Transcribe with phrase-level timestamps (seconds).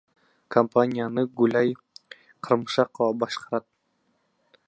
[0.53, 1.69] Компанияны Гүлай
[2.47, 3.67] Карымшакова башкарат.